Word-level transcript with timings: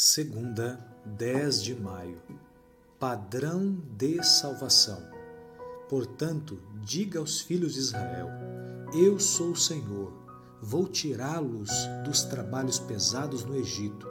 Segunda, 0.00 0.78
10 1.04 1.60
de 1.60 1.74
maio. 1.74 2.22
Padrão 3.00 3.82
de 3.96 4.22
salvação. 4.22 5.02
Portanto, 5.88 6.56
diga 6.84 7.18
aos 7.18 7.40
filhos 7.40 7.74
de 7.74 7.80
Israel: 7.80 8.28
Eu 8.94 9.18
sou 9.18 9.50
o 9.50 9.56
Senhor. 9.56 10.12
Vou 10.62 10.86
tirá-los 10.86 11.68
dos 12.04 12.22
trabalhos 12.22 12.78
pesados 12.78 13.44
no 13.44 13.56
Egito. 13.56 14.06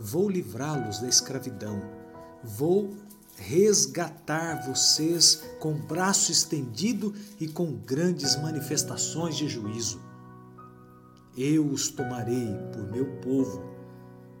Vou 0.00 0.30
livrá-los 0.30 0.98
da 0.98 1.08
escravidão. 1.08 1.78
Vou 2.42 2.96
resgatar 3.36 4.66
vocês 4.66 5.42
com 5.60 5.74
braço 5.74 6.32
estendido 6.32 7.14
e 7.38 7.46
com 7.46 7.74
grandes 7.74 8.34
manifestações 8.40 9.36
de 9.36 9.46
juízo. 9.46 10.00
Eu 11.36 11.66
os 11.66 11.90
tomarei 11.90 12.56
por 12.72 12.90
meu 12.90 13.04
povo 13.20 13.77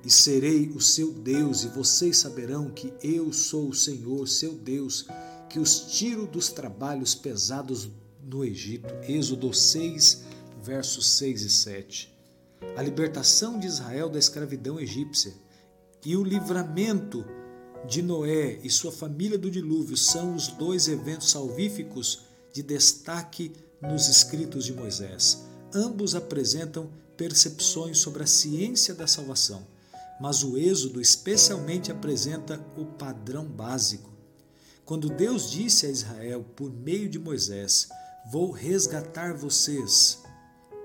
e 0.04 0.10
serei 0.10 0.68
o 0.68 0.80
seu 0.80 1.12
Deus, 1.12 1.64
e 1.64 1.68
vocês 1.68 2.18
saberão 2.18 2.70
que 2.70 2.92
eu 3.02 3.32
sou 3.32 3.68
o 3.68 3.74
Senhor, 3.74 4.26
seu 4.28 4.54
Deus, 4.54 5.06
que 5.48 5.58
os 5.58 5.80
tiro 5.80 6.26
dos 6.26 6.48
trabalhos 6.48 7.14
pesados 7.14 7.90
no 8.22 8.44
Egito. 8.44 8.94
Êxodo 9.02 9.52
6, 9.52 10.24
versos 10.62 11.08
6 11.14 11.42
e 11.42 11.50
7. 11.50 12.18
A 12.76 12.82
libertação 12.82 13.58
de 13.58 13.66
Israel 13.66 14.08
da 14.08 14.18
escravidão 14.18 14.78
egípcia 14.78 15.34
e 16.04 16.16
o 16.16 16.22
livramento 16.22 17.24
de 17.86 18.02
Noé 18.02 18.58
e 18.62 18.70
sua 18.70 18.92
família 18.92 19.38
do 19.38 19.50
dilúvio 19.50 19.96
são 19.96 20.34
os 20.34 20.48
dois 20.48 20.88
eventos 20.88 21.30
salvíficos 21.30 22.22
de 22.52 22.62
destaque 22.62 23.52
nos 23.80 24.08
escritos 24.08 24.64
de 24.64 24.72
Moisés. 24.72 25.44
Ambos 25.74 26.14
apresentam 26.14 26.90
percepções 27.16 27.98
sobre 27.98 28.22
a 28.22 28.26
ciência 28.26 28.94
da 28.94 29.06
salvação 29.06 29.66
mas 30.20 30.42
o 30.42 30.56
Êxodo 30.56 31.00
especialmente 31.00 31.90
apresenta 31.90 32.64
o 32.76 32.84
padrão 32.84 33.44
básico. 33.44 34.10
Quando 34.84 35.08
Deus 35.08 35.50
disse 35.50 35.86
a 35.86 35.90
Israel, 35.90 36.44
por 36.56 36.70
meio 36.70 37.08
de 37.08 37.18
Moisés, 37.18 37.88
Vou 38.30 38.50
resgatar 38.50 39.32
vocês, 39.32 40.22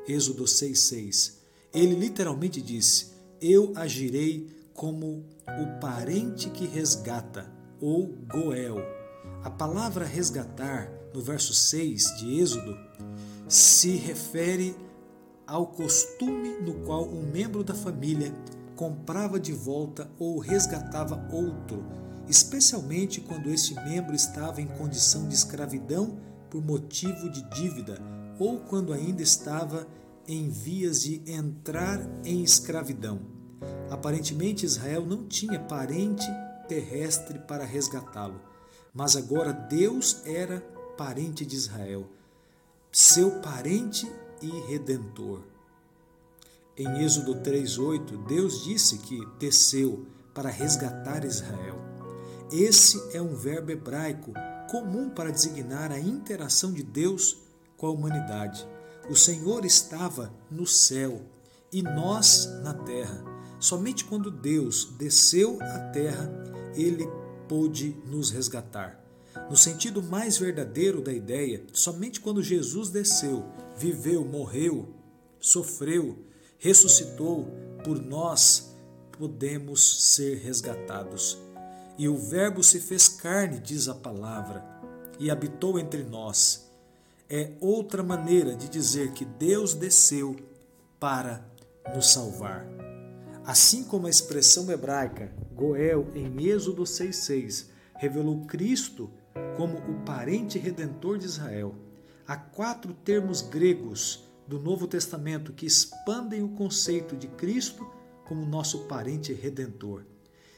Êxodo 0.08 0.46
6,6, 0.46 1.34
ele 1.74 1.94
literalmente 1.94 2.62
disse: 2.62 3.12
Eu 3.42 3.74
agirei 3.76 4.50
como 4.74 5.26
o 5.46 5.80
parente 5.82 6.50
que 6.50 6.66
resgata, 6.66 7.52
ou 7.82 8.16
Goel. 8.32 8.78
A 9.44 9.50
palavra 9.50 10.06
resgatar, 10.06 10.90
no 11.14 11.20
verso 11.20 11.54
6 11.54 12.18
de 12.20 12.40
Êxodo, 12.40 12.78
se 13.50 13.98
refere 13.98 14.74
ao 15.46 15.68
costume 15.68 16.62
no 16.62 16.76
qual 16.86 17.04
um 17.10 17.30
membro 17.30 17.62
da 17.62 17.74
família 17.74 18.34
comprava 18.76 19.40
de 19.40 19.54
volta 19.54 20.10
ou 20.20 20.40
resgatava 20.40 21.28
outro, 21.32 21.86
especialmente 22.28 23.22
quando 23.22 23.50
esse 23.50 23.74
membro 23.76 24.16
estava 24.16 24.62
em 24.62 24.68
condição 24.68 25.28
de 25.28 25.36
escravidão 25.36 26.18
por 26.50 26.64
motivo 26.64 27.30
de 27.30 27.42
dívida 27.50 27.98
ou 28.40 28.60
quando 28.60 28.94
ainda 28.94 29.22
estava 29.22 29.88
em 30.28 30.50
vias 30.50 31.02
de 31.02 31.22
entrar 31.30 32.00
em 32.24 32.44
escravidão. 32.44 33.22
Aparentemente, 33.90 34.66
Israel 34.66 35.06
não 35.06 35.28
tinha 35.28 35.60
parente 35.60 36.26
terrestre 36.68 37.40
para 37.40 37.66
resgatá-lo, 37.66 38.42
mas 38.94 39.16
agora 39.16 39.52
Deus 39.52 40.22
era 40.26 40.62
parente 40.98 41.46
de 41.46 41.56
Israel, 41.56 42.10
seu 42.92 43.42
parente 43.42 44.10
e 44.42 44.50
redentor. 44.72 45.53
Em 46.76 47.04
Êxodo 47.04 47.36
3:8, 47.36 48.18
Deus 48.26 48.64
disse 48.64 48.98
que 48.98 49.24
desceu 49.38 50.08
para 50.34 50.50
resgatar 50.50 51.24
Israel. 51.24 51.80
Esse 52.52 53.16
é 53.16 53.22
um 53.22 53.36
verbo 53.36 53.72
hebraico 53.72 54.34
comum 54.72 55.08
para 55.12 55.32
designar 55.32 55.92
a 55.92 56.00
interação 56.00 56.74
de 56.74 56.82
Deus 56.82 57.38
com 57.78 57.86
a 57.86 57.92
humanidade. 57.92 58.68
O 59.08 59.16
Senhor 59.16 59.66
estava 59.66 60.34
no 60.50 60.66
céu 60.66 61.22
e 61.72 61.84
nós 61.84 62.50
na 62.64 62.74
terra. 62.74 63.24
Somente 63.60 64.04
quando 64.06 64.32
Deus 64.32 64.96
desceu 64.98 65.60
à 65.62 65.80
terra, 65.92 66.28
ele 66.76 67.08
pôde 67.48 67.96
nos 68.08 68.32
resgatar. 68.32 69.00
No 69.48 69.56
sentido 69.56 70.02
mais 70.02 70.40
verdadeiro 70.40 71.02
da 71.02 71.14
ideia, 71.14 71.64
somente 71.72 72.20
quando 72.20 72.42
Jesus 72.42 72.90
desceu, 72.90 73.46
viveu, 73.78 74.26
morreu, 74.26 74.92
sofreu, 75.40 76.18
ressuscitou, 76.64 77.52
por 77.84 78.02
nós 78.02 78.74
podemos 79.12 80.14
ser 80.14 80.38
resgatados. 80.38 81.38
E 81.98 82.08
o 82.08 82.16
Verbo 82.16 82.64
se 82.64 82.80
fez 82.80 83.10
carne, 83.10 83.60
diz 83.60 83.90
a 83.90 83.94
palavra, 83.94 84.64
e 85.20 85.30
habitou 85.30 85.78
entre 85.78 86.04
nós. 86.04 86.72
É 87.30 87.52
outra 87.60 88.02
maneira 88.02 88.56
de 88.56 88.70
dizer 88.70 89.12
que 89.12 89.26
Deus 89.26 89.74
desceu 89.74 90.38
para 91.02 91.46
nos 91.94 92.14
salvar. 92.14 92.66
Assim 93.46 93.84
como 93.84 94.08
a 94.08 94.10
expressão 94.10 94.72
hebraica 94.72 95.36
Goel 95.54 96.08
em 96.16 96.48
Êxodo 96.48 96.84
6,6 96.84 97.66
revelou 97.96 98.46
Cristo 98.46 99.12
como 99.58 99.80
o 99.80 100.06
parente 100.06 100.58
redentor 100.58 101.18
de 101.18 101.26
Israel, 101.26 101.76
há 102.26 102.38
quatro 102.38 102.94
termos 102.94 103.42
gregos 103.42 104.24
do 104.48 104.60
Novo 104.60 104.88
Testamento 104.88 105.54
que 105.54 105.66
expandem 105.66 106.44
o 106.44 106.50
conceito 106.50 107.16
de 107.16 107.28
Cristo 107.28 107.86
como 108.26 108.46
nosso 108.46 108.86
parente 108.86 109.34
redentor. 109.34 110.06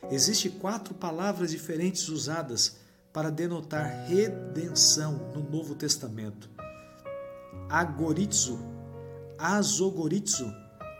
Existem 0.10 0.52
quatro 0.52 0.94
palavras 0.94 1.52
diferentes 1.52 2.10
usadas 2.10 2.78
para 3.12 3.32
denotar 3.32 4.06
redenção 4.08 5.32
no 5.34 5.50
Novo 5.50 5.76
Testamento: 5.76 6.50
agorizo, 7.70 8.60
azogorizo, 9.38 10.54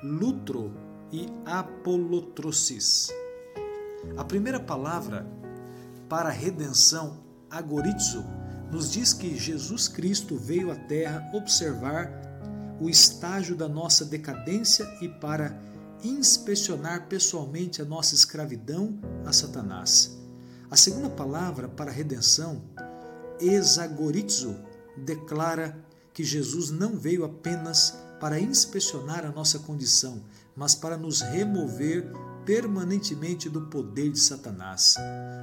lutro 0.04 0.74
e 1.12 1.28
apolotrosis. 1.46 3.10
A 4.18 4.24
primeira 4.24 4.60
palavra 4.60 5.26
para 6.08 6.30
redenção, 6.30 7.24
agorizo, 7.50 8.24
nos 8.72 8.92
diz 8.92 9.14
que 9.14 9.38
Jesus 9.38 9.88
Cristo 9.88 10.36
veio 10.38 10.72
à 10.72 10.76
Terra 10.76 11.30
observar 11.34 12.25
o 12.80 12.90
estágio 12.90 13.56
da 13.56 13.68
nossa 13.68 14.06
decadência 14.06 14.86
e 15.02 15.08
para 15.08 15.60
inspecionar 16.04 17.08
pessoalmente 17.08 17.82
a 17.82 17.86
nossa 17.86 18.16
escravidão 18.16 19.00
a 19.26 19.32
Satanás. 19.32 20.18
A 20.70 20.76
segunda 20.76 21.10
palavra 21.10 21.68
para 21.68 21.92
redenção, 21.92 22.64
exagorizo, 23.40 24.56
declara 24.98 25.78
que 26.14 26.24
Jesus 26.24 26.72
não 26.72 26.98
veio 26.98 27.26
apenas 27.26 27.96
para 28.20 28.40
inspecionar 28.40 29.26
a 29.26 29.32
nossa 29.32 29.60
condição, 29.60 30.24
mas 30.56 30.74
para 30.74 30.98
nos 30.98 31.22
remover 31.22 32.12
permanentemente 32.46 33.50
do 33.50 33.62
poder 33.64 34.12
de 34.12 34.20
Satanás. 34.20 34.96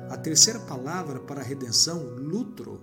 A 0.09 0.17
terceira 0.17 0.61
palavra 0.61 1.21
para 1.21 1.43
redenção, 1.43 2.03
lutro, 2.17 2.81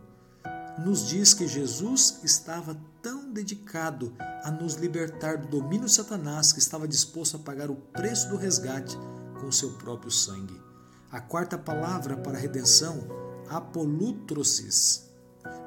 nos 0.85 1.07
diz 1.07 1.33
que 1.33 1.47
Jesus 1.47 2.19
estava 2.23 2.79
tão 3.01 3.31
dedicado 3.31 4.13
a 4.43 4.51
nos 4.51 4.75
libertar 4.75 5.37
do 5.37 5.47
domínio 5.47 5.87
de 5.87 5.93
Satanás 5.93 6.53
que 6.53 6.59
estava 6.59 6.87
disposto 6.87 7.35
a 7.35 7.39
pagar 7.39 7.69
o 7.69 7.75
preço 7.75 8.29
do 8.29 8.37
resgate 8.37 8.97
com 9.39 9.51
seu 9.51 9.73
próprio 9.73 10.11
sangue. 10.11 10.59
A 11.11 11.19
quarta 11.19 11.57
palavra 11.57 12.15
para 12.15 12.37
a 12.37 12.41
redenção, 12.41 13.07
apolutrosis, 13.49 15.09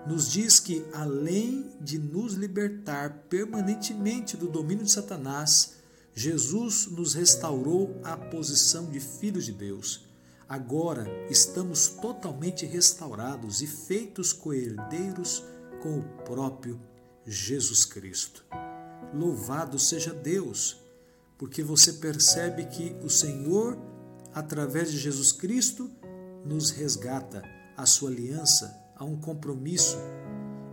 nos 0.06 0.30
diz 0.30 0.58
que 0.58 0.84
além 0.92 1.70
de 1.80 1.98
nos 1.98 2.34
libertar 2.34 3.24
permanentemente 3.28 4.36
do 4.36 4.48
domínio 4.48 4.84
de 4.84 4.92
Satanás, 4.92 5.74
Jesus 6.14 6.86
nos 6.86 7.14
restaurou 7.14 8.00
à 8.02 8.16
posição 8.16 8.86
de 8.86 9.00
filhos 9.00 9.44
de 9.44 9.52
Deus. 9.52 10.11
Agora 10.52 11.06
estamos 11.30 11.88
totalmente 11.88 12.66
restaurados 12.66 13.62
e 13.62 13.66
feitos 13.66 14.34
coerdeiros 14.34 15.42
com 15.82 16.00
o 16.00 16.02
próprio 16.26 16.78
Jesus 17.24 17.86
Cristo. 17.86 18.44
Louvado 19.14 19.78
seja 19.78 20.12
Deus, 20.12 20.76
porque 21.38 21.62
você 21.62 21.94
percebe 21.94 22.66
que 22.66 22.94
o 23.02 23.08
Senhor, 23.08 23.78
através 24.34 24.92
de 24.92 24.98
Jesus 24.98 25.32
Cristo, 25.32 25.90
nos 26.44 26.68
resgata 26.68 27.42
a 27.74 27.86
sua 27.86 28.10
aliança, 28.10 28.78
a 28.94 29.06
um 29.06 29.18
compromisso 29.18 29.96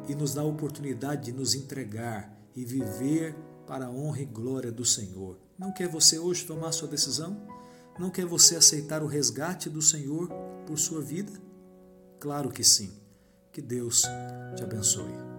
e 0.09 0.13
nos 0.13 0.33
dá 0.33 0.41
a 0.41 0.45
oportunidade 0.45 1.31
de 1.31 1.31
nos 1.31 1.55
entregar 1.55 2.37
e 2.53 2.65
viver 2.65 3.33
para 3.65 3.85
a 3.85 3.89
honra 3.89 4.23
e 4.23 4.25
glória 4.25 4.73
do 4.73 4.83
Senhor. 4.83 5.39
Não 5.57 5.71
quer 5.71 5.87
você 5.87 6.19
hoje 6.19 6.45
tomar 6.45 6.73
sua 6.73 6.89
decisão? 6.89 7.58
Não 7.99 8.09
quer 8.09 8.25
você 8.25 8.55
aceitar 8.55 9.03
o 9.03 9.07
resgate 9.07 9.69
do 9.69 9.81
Senhor 9.81 10.29
por 10.65 10.79
sua 10.79 11.01
vida? 11.01 11.33
Claro 12.17 12.49
que 12.49 12.63
sim. 12.63 12.93
Que 13.51 13.61
Deus 13.61 14.03
te 14.55 14.63
abençoe. 14.63 15.38